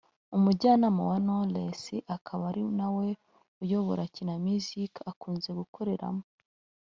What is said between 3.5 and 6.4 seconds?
uyobora Kina Music akunze gukoreramo